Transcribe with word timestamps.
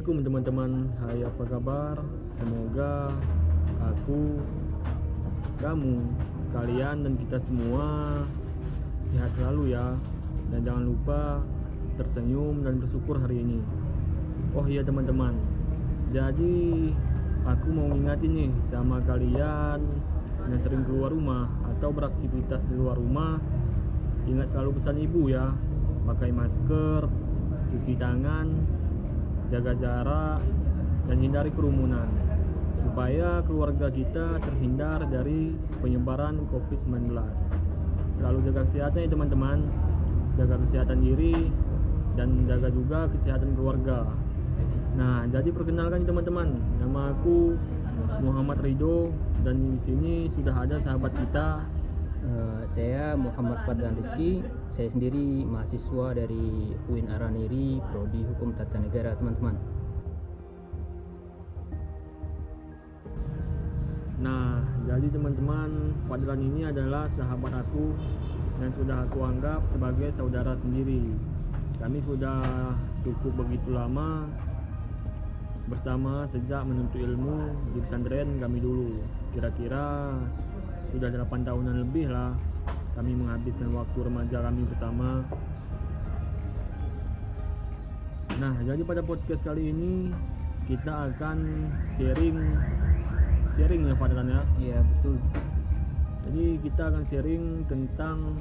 Assalamualaikum 0.00 0.32
teman-teman. 0.32 0.72
Hai 0.96 1.20
apa 1.28 1.44
kabar? 1.44 1.96
Semoga 2.40 3.12
aku 3.84 4.40
Kamu 5.60 5.94
Kalian 6.56 7.04
dan 7.04 7.20
kita 7.20 7.36
semua 7.36 8.16
Sehat 9.12 9.28
selalu 9.36 9.76
ya. 9.76 9.92
Dan 10.48 10.64
jangan 10.64 10.88
lupa 10.88 11.44
Tersenyum 12.00 12.64
dan 12.64 12.80
bersyukur 12.80 13.20
hari 13.20 13.44
ini. 13.44 13.60
Oh 14.56 14.64
iya 14.64 14.80
teman-teman. 14.80 15.36
Jadi 16.16 16.96
Aku 17.44 17.68
mau 17.68 17.92
ngingatin 17.92 18.32
nih 18.32 18.50
Sama 18.72 19.04
kalian 19.04 19.84
Yang 20.48 20.64
sering 20.64 20.88
keluar 20.88 21.12
rumah 21.12 21.44
Atau 21.76 21.92
beraktivitas 21.92 22.64
di 22.72 22.72
luar 22.72 22.96
rumah. 22.96 23.36
Ingat 24.24 24.48
selalu 24.48 24.80
pesan 24.80 24.96
ibu 24.96 25.28
ya. 25.28 25.52
Pakai 26.08 26.32
masker 26.32 27.04
Cuci 27.68 28.00
tangan 28.00 28.79
jaga 29.50 29.72
jarak, 29.76 30.40
dan 31.10 31.16
hindari 31.18 31.50
kerumunan 31.50 32.06
supaya 32.80 33.44
keluarga 33.44 33.92
kita 33.92 34.40
terhindar 34.40 35.04
dari 35.10 35.54
penyebaran 35.84 36.42
COVID-19. 36.48 37.12
Selalu 38.16 38.38
jaga 38.50 38.62
kesehatan 38.66 38.98
ya 39.04 39.08
teman-teman, 39.10 39.58
jaga 40.40 40.56
kesehatan 40.64 40.98
diri 41.04 41.50
dan 42.16 42.48
jaga 42.48 42.68
juga 42.72 43.06
kesehatan 43.12 43.54
keluarga. 43.54 44.08
Nah, 44.96 45.28
jadi 45.30 45.54
perkenalkan 45.54 46.02
teman-teman, 46.08 46.58
nama 46.82 47.14
aku 47.14 47.54
Muhammad 48.24 48.58
Ridho 48.64 49.14
dan 49.46 49.78
di 49.78 49.80
sini 49.82 50.14
sudah 50.32 50.66
ada 50.66 50.82
sahabat 50.82 51.14
kita 51.14 51.62
Uh, 52.20 52.68
saya 52.76 53.16
Muhammad 53.16 53.64
Fadlan 53.64 53.96
Rizky 53.96 54.44
saya 54.76 54.88
sendiri 54.90 55.42
mahasiswa 55.46 56.14
dari 56.14 56.74
UIN 56.86 57.10
Araniri 57.10 57.82
Prodi 57.90 58.22
Hukum 58.22 58.54
Tata 58.54 58.78
Negara 58.78 59.18
teman-teman. 59.18 59.58
Nah 64.20 64.62
jadi 64.86 65.06
teman-teman 65.10 65.96
Fadlan 66.06 66.40
ini 66.44 66.68
adalah 66.68 67.10
sahabat 67.16 67.52
aku 67.66 67.96
dan 68.60 68.70
sudah 68.76 69.08
aku 69.08 69.18
anggap 69.24 69.64
sebagai 69.72 70.12
saudara 70.14 70.54
sendiri. 70.54 71.12
Kami 71.80 71.98
sudah 72.04 72.44
cukup 73.02 73.46
begitu 73.46 73.72
lama 73.72 74.28
bersama 75.66 76.28
sejak 76.28 76.66
menuntut 76.66 77.00
ilmu 77.00 77.56
di 77.72 77.78
pesantren 77.80 78.36
kami 78.36 78.60
dulu. 78.60 79.00
Kira-kira 79.32 80.14
sudah 80.92 81.08
8 81.08 81.46
tahunan 81.46 81.86
lebih 81.86 82.10
lah 82.10 82.34
kami 83.00 83.16
menghabiskan 83.16 83.72
waktu 83.72 83.98
remaja 84.04 84.44
kami 84.44 84.60
bersama. 84.68 85.24
Nah 88.36 88.52
jadi 88.60 88.84
pada 88.84 89.00
podcast 89.00 89.40
kali 89.40 89.72
ini 89.72 90.12
kita 90.68 91.08
akan 91.08 91.64
sharing 91.96 92.36
sharing 93.56 93.88
ya 93.88 93.96
Fadlan 93.96 94.28
ya? 94.28 94.44
Iya 94.60 94.78
betul. 94.84 95.16
Jadi 96.28 96.44
kita 96.60 96.92
akan 96.92 97.02
sharing 97.08 97.44
tentang 97.72 98.36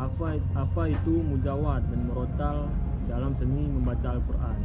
apa 0.00 0.40
apa 0.56 0.82
itu 0.88 1.20
mujawad 1.20 1.84
dan 1.92 2.00
murotal 2.08 2.72
dalam 3.12 3.36
seni 3.36 3.68
membaca 3.68 4.16
Al-Quran. 4.16 4.56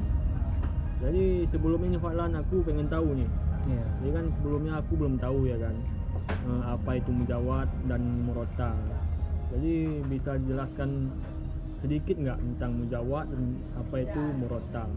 Jadi 1.03 1.43
sebelum 1.51 1.83
ini 1.83 1.99
Fadlan 1.99 2.31
aku 2.31 2.63
pengen 2.63 2.87
tahu 2.87 3.11
nih. 3.11 3.27
Iya. 3.67 3.85
Jadi 3.99 4.09
kan 4.15 4.25
sebelumnya 4.39 4.79
aku 4.79 4.95
belum 4.95 5.19
tahu 5.19 5.51
ya 5.51 5.59
kan 5.59 5.75
apa 6.65 6.99
itu 6.99 7.09
mujawad 7.11 7.67
dan 7.87 8.01
murotal. 8.23 8.77
Jadi 9.53 10.03
bisa 10.11 10.35
jelaskan 10.43 11.11
sedikit 11.79 12.17
nggak 12.17 12.39
tentang 12.41 12.71
mujawad 12.83 13.25
dan 13.31 13.43
apa 13.77 13.95
itu 14.03 14.21
murotal? 14.41 14.89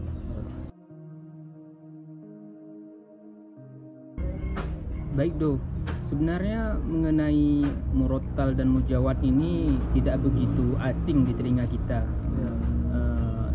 baik 5.11 5.35
do 5.35 5.59
sebenarnya 6.07 6.79
mengenai 6.87 7.67
murotal 7.91 8.55
dan 8.55 8.71
mujawad 8.71 9.19
ini 9.19 9.75
tidak 9.91 10.23
begitu 10.23 10.75
asing 10.79 11.27
di 11.27 11.35
telinga 11.35 11.67
kita 11.67 12.03
Ya, 12.31 12.51
Uh, 12.91 13.51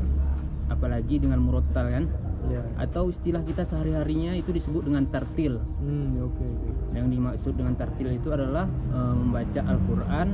apalagi 0.73 1.21
dengan 1.21 1.45
murotal 1.45 1.93
kan 1.93 2.05
ya. 2.49 2.63
atau 2.77 3.09
istilah 3.09 3.41
kita 3.41 3.63
sehari-harinya 3.63 4.33
itu 4.33 4.51
disebut 4.51 4.85
dengan 4.85 5.07
tartil 5.07 5.59
Hmm, 5.79 6.19
oke 6.21 6.39
oke. 6.41 6.71
yang 6.93 7.09
dimaksud 7.09 7.53
dengan 7.53 7.75
tartil 7.75 8.11
itu 8.11 8.29
adalah 8.29 8.65
uh, 8.91 9.13
membaca 9.13 9.61
Al-Quran 9.63 10.29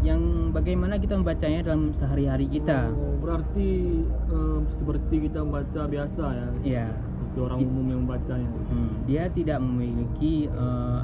yang 0.00 0.20
bagaimana 0.50 0.96
kita 0.96 1.14
membacanya 1.14 1.66
dalam 1.66 1.90
sehari-hari 1.90 2.46
kita 2.46 2.88
Oh, 2.88 3.18
berarti 3.18 4.00
eh, 4.06 4.58
seperti 4.72 5.26
kita 5.26 5.42
membaca 5.42 5.82
biasa 5.84 6.24
ya. 6.30 6.48
ya 6.62 6.86
Itu 7.26 7.42
orang 7.42 7.58
It- 7.58 7.66
umum 7.66 7.86
yang 7.88 8.00
membacanya. 8.04 8.46
hmm, 8.70 8.90
dia 9.04 9.26
tidak 9.28 9.58
memiliki 9.58 10.46
uh, 10.48 11.02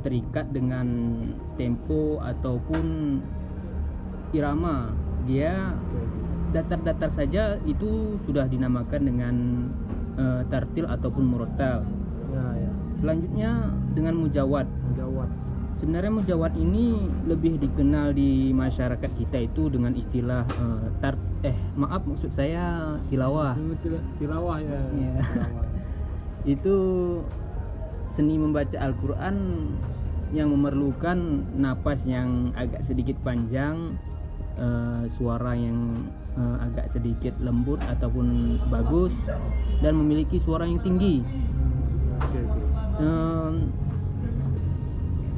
terikat 0.00 0.48
dengan 0.48 0.86
tempo 1.54 2.16
ataupun 2.18 3.18
irama 4.30 4.92
dia 5.24 5.74
oke. 5.90 6.17
Datar-datar 6.50 7.10
saja 7.12 7.60
itu 7.68 8.16
sudah 8.24 8.48
dinamakan 8.48 9.00
dengan 9.04 9.34
uh, 10.16 10.42
tartil 10.48 10.88
ataupun 10.88 11.24
murotal 11.24 11.84
Ya 12.28 12.44
ya. 12.60 12.70
selanjutnya 13.00 13.50
dengan 13.96 14.14
mujawad 14.20 14.66
Mujawad. 14.92 15.30
Sebenarnya 15.78 16.10
mujawad 16.10 16.58
ini 16.58 17.06
lebih 17.30 17.62
dikenal 17.62 18.10
di 18.10 18.50
masyarakat 18.50 19.14
kita 19.14 19.46
itu 19.46 19.70
dengan 19.70 19.94
istilah 19.94 20.42
eh, 20.42 20.90
tar 20.98 21.14
eh 21.46 21.54
maaf 21.78 22.02
maksud 22.02 22.34
saya 22.34 22.98
tilawah. 23.06 23.54
Til- 23.78 24.02
Tilawah 24.18 24.58
ya. 24.58 24.74
Tilawah. 24.90 25.66
Itu 26.58 26.76
seni 28.10 28.42
membaca 28.42 28.74
Al-Qur'an 28.74 29.38
yang 30.34 30.50
memerlukan 30.50 31.46
napas 31.54 32.10
yang 32.10 32.50
agak 32.58 32.82
sedikit 32.82 33.14
panjang, 33.22 33.94
eh, 34.58 35.02
suara 35.08 35.54
yang 35.54 36.04
eh, 36.34 36.56
agak 36.66 36.90
sedikit 36.90 37.34
lembut 37.38 37.78
ataupun 37.86 38.58
bagus 38.68 39.14
dan 39.80 39.94
memiliki 39.96 40.36
suara 40.42 40.66
yang 40.66 40.82
tinggi. 40.82 41.22
Em, 42.98 43.70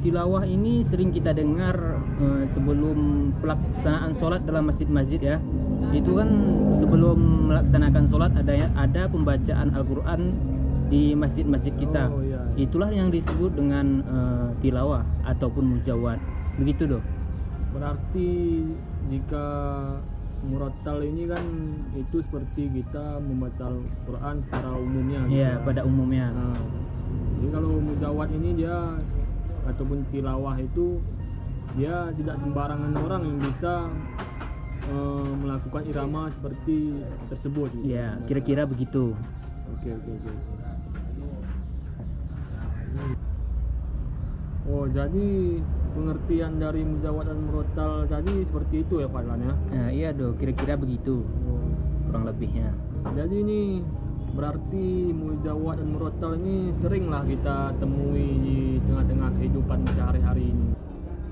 tilawah 0.01 0.43
ini 0.49 0.81
sering 0.81 1.13
kita 1.13 1.31
dengar 1.31 2.01
eh, 2.17 2.45
sebelum 2.49 3.31
pelaksanaan 3.39 4.17
sholat 4.17 4.41
dalam 4.43 4.67
masjid-masjid 4.67 5.21
ya. 5.21 5.37
Itu 5.93 6.17
kan 6.17 6.29
sebelum 6.73 7.51
melaksanakan 7.53 8.03
sholat 8.09 8.31
ada 8.33 8.69
ada 8.73 9.01
pembacaan 9.05 9.69
Al-Quran 9.77 10.21
di 10.91 11.15
masjid-masjid 11.15 11.71
kita. 11.79 12.11
Oh, 12.11 12.19
iya. 12.19 12.43
itulah 12.59 12.91
yang 12.91 13.07
disebut 13.13 13.55
dengan 13.55 14.03
eh, 14.03 14.49
tilawah 14.65 15.05
ataupun 15.23 15.79
mujawad. 15.79 16.19
Begitu 16.59 16.97
doh 16.97 17.03
Berarti 17.71 18.29
jika 19.07 19.45
murotal 20.41 21.05
ini 21.05 21.29
kan 21.29 21.43
itu 21.93 22.17
seperti 22.25 22.65
kita 22.81 23.21
membaca 23.21 23.69
Al-Quran 23.69 24.35
secara 24.41 24.73
umumnya. 24.73 25.21
gitu 25.29 25.37
ya 25.37 25.49
ya. 25.53 25.61
pada 25.61 25.81
umumnya 25.85 26.33
Nah, 26.33 26.57
jadi 27.37 27.47
kalau 27.53 27.77
mujawad 27.77 28.29
ini 28.33 28.49
dia 28.57 28.97
ataupun 29.69 30.01
tilawah 30.09 30.57
itu 30.57 30.97
dia 31.77 32.09
tidak 32.17 32.35
sembarangan 32.41 32.93
orang 32.97 33.21
yang 33.21 33.37
bisa 33.37 33.85
eh, 34.89 35.31
melakukan 35.37 35.85
irama 35.85 36.33
seperti 36.33 37.05
tersebut. 37.29 37.69
gitu. 37.77 37.85
ya 37.93 38.17
kira-kira 38.25 38.65
begitu 38.65 39.13
Oke 39.71 39.87
oke 39.93 40.09
oke. 40.13 40.31
Oh 44.69 44.85
jadi 44.85 45.57
pengertian 45.91 46.57
dari 46.57 46.81
mujawad 46.81 47.27
dan 47.27 47.39
murotal 47.43 47.91
tadi 48.07 48.43
seperti 48.47 48.87
itu 48.87 49.03
ya 49.03 49.07
Fadlan 49.11 49.39
ya. 49.43 49.53
Nah, 49.71 49.89
iya 49.91 50.09
doh 50.11 50.33
kira-kira 50.35 50.79
begitu 50.79 51.23
Oh, 51.23 51.67
kurang 52.07 52.25
lebihnya 52.27 52.71
jadi 53.01 53.35
ini 53.41 53.81
berarti 54.31 55.11
mujawad 55.11 55.81
dan 55.81 55.89
murotal 55.91 56.31
ini 56.39 56.71
sering 56.79 57.11
lah 57.11 57.25
kita 57.27 57.75
temui 57.81 58.29
di 58.39 58.57
tengah-tengah 58.87 59.29
kehidupan 59.35 59.79
sehari-hari 59.91 60.55
ini. 60.55 60.69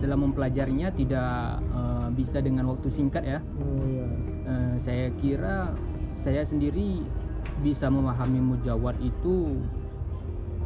dalam 0.00 0.32
mempelajarinya 0.32 0.88
tidak 0.96 1.60
eh, 1.60 2.08
bisa 2.16 2.40
dengan 2.40 2.72
waktu 2.72 2.88
singkat 2.88 3.22
ya. 3.22 3.38
oh 3.60 3.84
ya 3.86 4.08
Eh, 4.50 4.74
saya 4.82 5.06
kira 5.14 5.70
saya 6.18 6.42
sendiri 6.42 7.06
bisa 7.62 7.86
memahami 7.86 8.42
mujawat 8.42 8.98
itu 8.98 9.62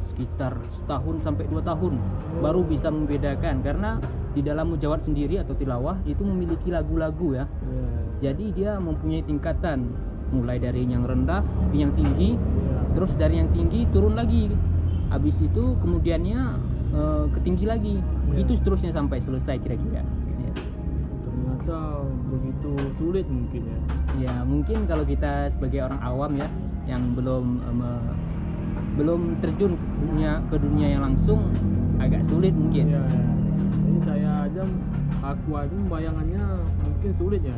sekitar 0.09 0.57
setahun 0.73 1.21
sampai 1.21 1.45
dua 1.53 1.61
tahun. 1.61 2.01
Baru 2.41 2.65
bisa 2.65 2.89
membedakan 2.89 3.61
karena 3.61 4.01
di 4.33 4.41
dalam 4.41 4.73
mujawat 4.73 5.05
sendiri 5.05 5.37
atau 5.37 5.53
tilawah 5.53 6.01
itu 6.09 6.25
memiliki 6.25 6.73
lagu-lagu 6.73 7.37
ya. 7.37 7.45
ya 7.45 8.31
Jadi 8.31 8.57
dia 8.57 8.81
mempunyai 8.81 9.21
tingkatan 9.21 9.93
mulai 10.33 10.57
dari 10.57 10.89
yang 10.89 11.05
rendah 11.05 11.45
ke 11.71 11.77
yang 11.77 11.93
tinggi 11.93 12.35
ya 12.41 12.81
terus 12.97 13.13
dari 13.21 13.37
yang 13.43 13.53
tinggi 13.53 13.85
turun 13.93 14.17
lagi. 14.17 14.49
Habis 15.13 15.45
itu 15.45 15.77
kemudiannya 15.85 16.41
eh, 16.94 17.25
ke 17.29 17.38
tinggi 17.43 17.64
lagi 17.67 17.94
begitu 18.31 18.56
seterusnya 18.58 18.94
sampai 18.94 19.19
selesai 19.20 19.58
kira-kira 19.61 20.00
ya. 20.00 20.52
ternyata 21.25 21.79
begitu 22.31 22.73
sulit 22.96 23.26
mungkin 23.26 23.62
ya 23.67 23.79
ya 24.14 24.35
mungkin 24.46 24.87
kalau 24.87 25.02
kita 25.02 25.50
sebagai 25.50 25.82
orang 25.82 26.00
awam 26.00 26.32
ya 26.38 26.49
yang 26.87 27.12
belum 27.12 27.61
eh, 27.67 27.75
me- 27.75 28.14
belum 28.94 29.43
terjun 29.43 29.75
ke 29.75 29.87
dunia 30.06 30.32
ke 30.46 30.56
dunia 30.58 30.87
yang 30.94 31.02
langsung 31.02 31.50
agak 31.99 32.23
sulit 32.23 32.55
mungkin 32.55 32.94
Iya, 32.94 33.02
ya. 33.02 33.23
Jadi 33.75 33.99
saya 34.06 34.31
aja 34.47 34.62
aku 35.23 35.50
aja 35.58 35.76
bayangannya 35.90 36.43
mungkin 36.79 37.11
sulit 37.14 37.43
ya. 37.43 37.55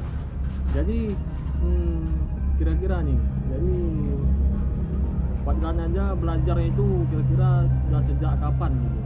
Jadi 0.72 1.12
hmm, 1.60 2.00
kira-kira 2.56 3.04
nih. 3.04 3.18
Jadi 3.52 3.76
Fadlan 5.46 5.78
aja 5.78 6.11
belajar 6.18 6.56
itu 6.58 7.06
kira-kira 7.06 7.70
sudah 7.87 8.02
sejak 8.02 8.32
kapan 8.42 8.70
gitu? 8.82 8.99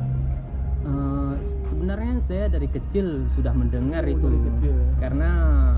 Eh, 0.81 1.35
sebenarnya 1.67 2.17
saya 2.19 2.49
dari 2.49 2.65
kecil 2.65 3.29
sudah 3.29 3.53
mendengar 3.53 4.01
Oh, 4.01 4.09
itu 4.09 4.25
dari 4.25 4.41
kecil 4.49 4.73
ya. 4.73 4.89
karena 4.99 5.31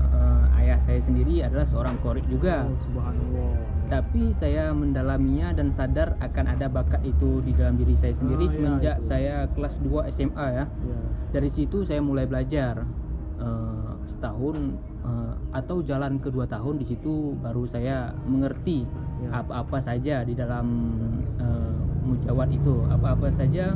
eh, 0.07 0.59
ayah 0.63 0.79
saya 0.79 0.95
sendiri 0.97 1.43
adalah 1.43 1.67
seorang 1.67 1.99
korik 1.99 2.23
juga 2.25 2.63
Oh, 2.63 2.79
subhanallah. 2.79 3.51
tapi 3.85 4.31
saya 4.31 4.71
mendalaminya 4.71 5.51
dan 5.51 5.69
sadar 5.69 6.15
akan 6.17 6.45
ada 6.49 6.71
bakat 6.71 7.03
itu 7.03 7.43
di 7.43 7.51
dalam 7.51 7.75
diri 7.75 7.93
saya 7.93 8.15
sendiri 8.15 8.41
Ah, 8.41 8.47
iya, 8.47 8.55
semenjak 8.55 8.97
itu. 8.97 9.05
saya 9.05 9.35
kelas 9.49 9.75
2 9.81 10.07
SMA 10.07 10.47
ya. 10.53 10.65
Ya. 10.65 10.99
Dari 11.31 11.49
situ 11.51 11.83
saya 11.83 11.99
mulai 11.99 12.23
belajar 12.23 12.87
Eh, 13.33 13.91
setahun 14.07 14.55
eh, 15.03 15.33
atau 15.51 15.83
jalan 15.83 16.15
kedua 16.17 16.45
tahun 16.45 16.79
di 16.79 16.85
situ 16.85 17.35
baru 17.35 17.67
saya 17.67 18.15
mengerti 18.23 18.87
Ya. 19.19 19.41
apa-apa 19.41 19.79
saja 19.79 20.23
di 20.23 20.31
dalam 20.31 20.95
eh, 21.35 21.75
mujawat 22.01 22.47
itu, 22.47 22.87
apa-apa 22.87 23.27
saja 23.27 23.75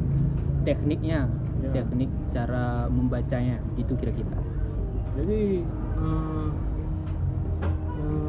tekniknya, 0.68 1.32
Ya. 1.64 1.72
teknik 1.72 2.12
cara 2.30 2.92
membacanya 2.92 3.64
itu 3.80 3.96
kira-kira. 3.96 4.36
Jadi 5.16 5.64
eh, 5.98 6.48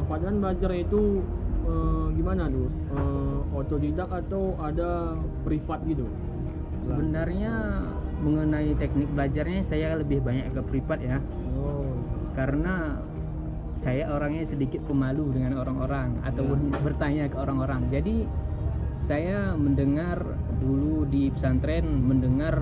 Fadlan 0.08 0.40
belajar 0.40 0.72
itu 0.72 1.20
eh, 1.68 2.06
gimana 2.16 2.48
tuh? 2.48 2.70
Eh, 2.96 3.38
otodidak 3.58 4.08
atau 4.08 4.56
ada 4.62 5.18
privat 5.42 5.82
gitu? 5.84 6.06
Sebenarnya 6.80 7.84
mengenai 8.22 8.72
teknik 8.78 9.10
belajarnya 9.12 9.60
saya 9.66 9.98
lebih 9.98 10.22
banyak 10.22 10.48
ke 10.54 10.62
privat 10.70 10.98
ya. 11.02 11.18
Oh, 11.58 11.90
karena 12.38 12.96
saya 13.78 14.10
orangnya 14.10 14.42
sedikit 14.42 14.82
pemalu 14.88 15.30
dengan 15.34 15.58
orang-orang 15.60 16.18
ataupun 16.26 16.74
bertanya 16.82 17.30
ke 17.30 17.36
orang-orang. 17.38 17.86
Jadi 17.92 18.26
saya 18.98 19.54
mendengar 19.54 20.18
dulu 20.58 21.06
di 21.06 21.30
pesantren 21.30 21.86
mendengar 22.02 22.54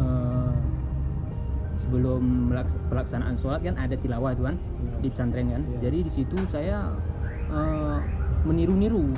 eh, 0.00 0.52
sebelum 1.80 2.52
pelaksanaan 2.92 3.40
sholat 3.40 3.64
kan 3.64 3.74
ada 3.80 3.96
tilawah 3.96 4.36
tuan 4.36 4.56
Iya. 4.60 5.00
di 5.00 5.08
pesantren 5.08 5.46
kan. 5.48 5.62
Iya. 5.64 5.78
Jadi 5.88 5.98
di 6.04 6.10
situ 6.12 6.36
saya 6.52 6.92
eh, 7.50 7.98
meniru-niru. 8.44 9.16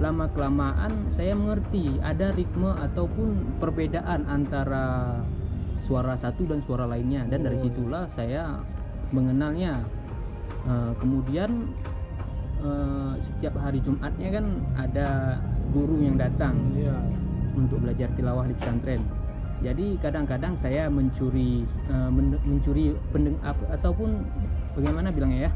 Lama 0.00 0.32
kelamaan 0.32 1.12
saya 1.12 1.36
mengerti 1.36 2.00
ada 2.00 2.32
ritme 2.32 2.72
ataupun 2.72 3.60
perbedaan 3.60 4.24
antara 4.32 5.20
suara 5.84 6.16
satu 6.16 6.48
dan 6.48 6.64
suara 6.64 6.88
lainnya 6.88 7.28
dan 7.28 7.44
dari 7.44 7.60
Oh. 7.60 7.64
situlah 7.68 8.04
saya 8.08 8.56
mengenalnya. 9.12 9.84
Eh, 10.60 10.92
kemudian 11.00 11.68
eh, 12.60 13.12
setiap 13.20 13.56
hari 13.60 13.80
Jumatnya 13.84 14.28
kan 14.32 14.46
ada 14.76 15.08
guru 15.70 16.00
yang 16.00 16.14
datang 16.14 16.54
Iya. 16.72 16.94
untuk 17.54 17.80
belajar 17.80 18.10
tilawah 18.12 18.44
di 18.44 18.54
pesantren. 18.54 19.02
Jadi 19.60 20.00
kadang-kadang 20.00 20.56
saya 20.56 20.88
mencuri 20.88 21.68
men- 22.08 22.40
mencuri 22.42 22.96
pendeng 23.10 23.36
ataupun 23.68 24.24
bagaimana 24.72 25.12
bilangnya 25.12 25.40
ya? 25.46 25.52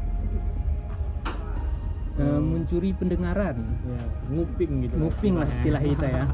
eh, 2.15 2.39
mencuri 2.39 2.95
pendengaran. 2.95 3.57
Ya 3.83 3.99
nguping 4.31 4.71
gitu. 4.87 4.93
Nguping 4.95 5.33
lah 5.35 5.47
istilah 5.47 5.81
kita 5.91 6.07
ya. 6.07 6.25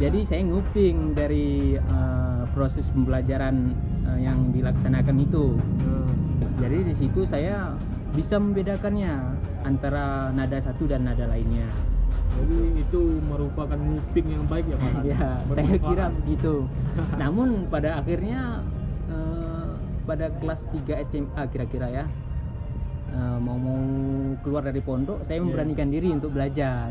Jadi 0.00 0.20
saya 0.22 0.42
nguping 0.44 1.14
dari 1.14 1.74
eh, 1.74 2.42
proses 2.54 2.86
pembelajaran 2.90 3.74
eh, 4.06 4.18
yang 4.22 4.54
dilaksanakan 4.54 5.16
itu. 5.18 5.58
Nah, 5.58 6.06
jadi 6.60 6.86
di 6.86 6.94
situ 6.94 7.26
saya 7.26 7.74
bisa 8.14 8.38
membedakannya 8.38 9.10
antara 9.66 10.30
nada 10.30 10.60
satu 10.60 10.86
dan 10.86 11.02
nada 11.02 11.26
lainnya 11.26 11.66
jadi 12.34 12.56
itu 12.76 13.00
merupakan 13.24 13.78
nguping 13.78 14.26
yang 14.28 14.44
baik 14.46 14.66
ya 14.66 14.76
Pak? 14.76 14.92
Ya 15.10 15.28
saya 15.54 15.76
kira 15.78 16.06
begitu. 16.22 16.54
Namun 17.22 17.66
pada 17.68 17.98
akhirnya 17.98 18.60
eh, 19.08 19.68
pada 20.04 20.26
kelas 20.38 20.66
3 20.70 21.06
SMA 21.06 21.42
kira-kira 21.48 21.86
ya 21.88 22.04
eh, 23.10 23.38
mau 23.38 23.56
mau 23.56 23.80
keluar 24.42 24.62
dari 24.62 24.80
pondok 24.80 25.22
saya 25.22 25.38
Iya. 25.38 25.44
memberanikan 25.46 25.88
diri 25.88 26.08
untuk 26.10 26.34
belajar. 26.34 26.90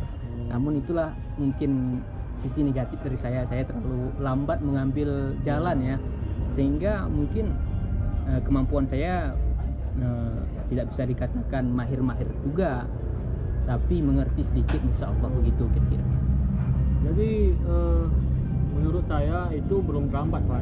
Namun 0.49 0.81
itulah 0.81 1.13
mungkin 1.35 2.01
sisi 2.37 2.65
negatif 2.65 2.97
dari 2.99 3.15
saya. 3.15 3.45
Saya 3.45 3.63
terlalu 3.63 4.09
lambat 4.17 4.59
mengambil 4.59 5.37
jalan 5.41 5.77
ya. 5.79 5.97
Sehingga 6.49 7.05
mungkin 7.07 7.53
eh, 8.25 8.41
kemampuan 8.41 8.85
saya 8.85 9.33
eh, 9.97 10.37
tidak 10.69 10.89
bisa 10.89 11.03
dikatakan 11.05 11.63
mahir-mahir 11.69 12.25
juga 12.41 12.87
tapi 13.63 13.95
mengerti 14.03 14.41
sedikit 14.43 14.79
insya 14.83 15.11
Allah 15.11 15.29
begitu 15.39 15.63
kira-kira. 15.71 16.05
Jadi 17.03 17.31
eh, 17.55 18.05
menurut 18.73 19.05
saya 19.07 19.51
itu 19.53 19.75
belum 19.83 20.09
terlambat 20.11 20.43
Pak 20.47 20.61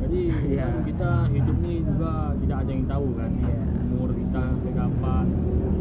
jadi 0.00 0.20
kan 0.56 0.74
kita 0.88 1.10
hidup 1.28 1.56
ini 1.60 1.84
juga 1.84 2.32
tidak 2.40 2.56
ada 2.64 2.70
yang 2.72 2.86
tahu 2.88 3.08
kan? 3.14 3.30
Iya. 3.36 3.56
umur 3.90 4.10
kita 4.16 4.42
kapan 4.72 5.26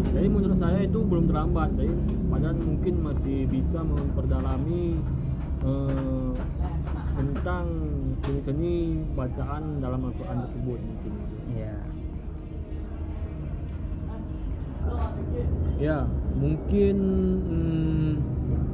jadi 0.10 0.28
menurut 0.32 0.58
saya 0.58 0.80
itu 0.84 1.00
belum 1.06 1.30
terlambat. 1.30 1.70
Jadi 1.78 1.94
padahal 2.32 2.58
mungkin 2.58 2.94
masih 3.04 3.46
bisa 3.48 3.80
memperdalami 3.84 4.98
eh, 5.64 6.32
tentang 7.20 7.66
seni-seni 8.24 9.04
bacaan 9.16 9.84
dalam 9.84 10.08
Al-Quran 10.08 10.38
tersebut 10.48 10.80
mungkin 10.80 11.14
Ya, 15.80 16.04
mungkin 16.36 16.96
hmm, 17.48 18.12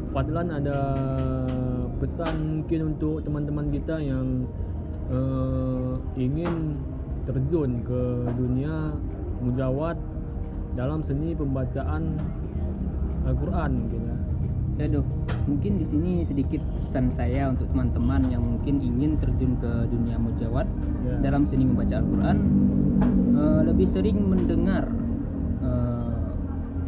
Fadlan 0.09 0.49
ada 0.49 0.79
pesan 2.01 2.63
mungkin 2.63 2.95
untuk 2.95 3.21
teman-teman 3.21 3.69
kita 3.69 4.01
yang 4.01 4.49
eh, 5.13 5.91
ingin 6.17 6.81
terjun 7.29 7.85
ke 7.85 8.01
dunia 8.33 8.89
mujawad 9.43 9.97
dalam 10.73 11.05
seni 11.05 11.37
pembacaan 11.37 12.17
Al-Quran 13.25 13.71
mungkin 13.85 14.01
ya. 14.01 14.17
Aduh, 14.89 15.05
mungkin 15.47 15.79
di 15.79 15.85
sini 15.87 16.25
sedikit 16.25 16.59
pesan 16.83 17.07
saya 17.13 17.47
untuk 17.53 17.69
teman-teman 17.71 18.27
yang 18.27 18.43
mungkin 18.43 18.81
ingin 18.81 19.15
terjun 19.21 19.55
ke 19.61 19.71
dunia 19.93 20.17
mujawad 20.17 20.67
Ya. 21.05 21.21
dalam 21.21 21.45
seni 21.45 21.69
membaca 21.69 22.01
Al-Quran 22.01 22.37
eh, 23.37 23.61
lebih 23.69 23.85
sering 23.85 24.25
mendengar 24.25 24.89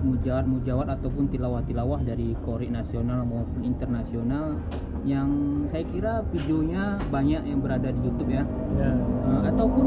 mujawad-mujawad 0.07 0.87
ataupun 0.89 1.27
tilawah-tilawah 1.27 1.99
dari 2.01 2.31
kori 2.41 2.67
nasional 2.67 3.21
maupun 3.21 3.61
internasional 3.61 4.55
yang 5.03 5.27
saya 5.67 5.83
kira 5.85 6.23
videonya 6.29 6.95
banyak 7.07 7.43
yang 7.43 7.59
berada 7.59 7.89
di 7.89 7.99
YouTube 8.01 8.31
ya. 8.31 8.43
Ya, 8.75 8.91
Eh, 9.27 9.41
ataupun 9.51 9.85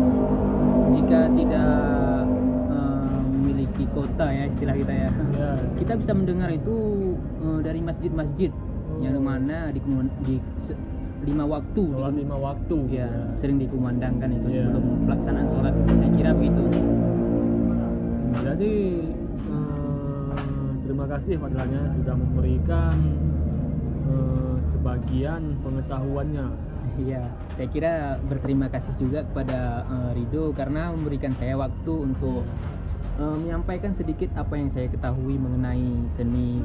jika 0.93 1.33
tidak 1.33 1.73
eh, 2.69 3.19
memiliki 3.31 3.85
kota 3.91 4.27
ya 4.29 4.45
istilah 4.45 4.75
kita 4.75 4.93
ya. 4.95 5.11
Ya, 5.33 5.50
kita 5.75 5.93
bisa 5.97 6.12
mendengar 6.12 6.49
itu 6.49 6.77
eh, 7.41 7.61
dari 7.61 7.81
masjid-masjid. 7.81 8.53
Yang 9.00 9.17
Oh. 9.17 9.25
mana 9.25 9.73
di, 9.73 9.81
di 10.23 10.37
lima 11.23 11.45
waktu. 11.47 11.83
Sholat 11.89 12.12
di- 12.12 12.21
lima 12.21 12.37
waktu. 12.37 12.77
ya 12.91 13.09
sering 13.35 13.57
dikumandangkan 13.57 14.29
itu 14.31 14.47
Iya. 14.50 14.69
sebelum 14.69 14.85
pelaksanaan 15.05 15.49
sholat. 15.49 15.73
Saya 15.89 16.11
kira 16.12 16.31
begitu. 16.33 16.65
Jadi 18.41 18.73
eh, 19.00 19.20
terima 21.00 21.16
kasih 21.16 21.40
Fadlannya 21.40 21.83
sudah 21.97 22.12
memberikan 22.12 22.97
eh, 24.04 24.57
sebagian 24.69 25.57
pengetahuannya 25.64 26.69
Iya, 27.00 27.25
saya 27.57 27.69
kira 27.73 27.92
berterima 28.28 28.69
kasih 28.69 28.92
juga 29.00 29.25
kepada 29.25 29.88
eh, 29.88 30.21
Rido 30.21 30.52
karena 30.52 30.92
memberikan 30.92 31.33
saya 31.40 31.57
waktu 31.57 32.04
untuk 32.04 32.45
eh, 33.16 33.37
menyampaikan 33.40 33.97
sedikit 33.97 34.28
apa 34.37 34.61
yang 34.61 34.69
saya 34.69 34.92
ketahui 34.92 35.40
mengenai 35.40 36.04
seni 36.12 36.61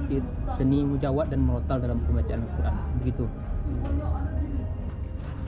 seni 0.60 0.84
mujawad 0.84 1.32
dan 1.32 1.40
merotal 1.40 1.80
dalam 1.80 2.04
pembacaan 2.04 2.44
Al-Quran. 2.44 2.76
Begitu. 3.00 3.26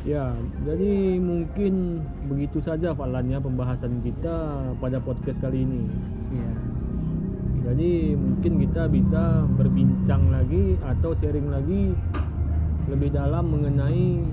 Ya, 0.08 0.32
jadi 0.64 1.20
mungkin 1.20 2.08
begitu 2.32 2.64
saja 2.64 2.96
Fadlannya 2.96 3.44
pembahasan 3.44 4.00
kita 4.00 4.64
pada 4.80 5.04
podcast 5.04 5.44
kali 5.44 5.68
ini. 5.68 5.84
Jadi 7.68 8.16
mungkin 8.16 8.64
kita 8.64 8.88
bisa 8.88 9.44
berbincang 9.60 10.32
lagi 10.32 10.80
atau 10.80 11.12
sharing 11.12 11.52
lagi 11.52 11.92
lebih 12.88 13.12
dalam 13.12 13.52
mengenai 13.52 14.24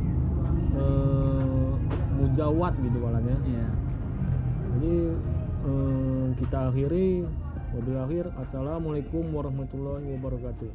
eh, 0.79 1.71
mujawad 2.15 2.79
gitu 2.79 2.97
Fadlannya. 3.03 3.35
Iya. 3.43 3.67
Jadi 4.79 4.95
eh, 5.67 6.27
kita 6.39 6.59
akhiri 6.71 7.27
wabil 7.75 7.99
akhir 7.99 8.25
assalamualaikum 8.39 9.27
warahmatullahi 9.35 10.15
wabarakatuh. 10.15 10.71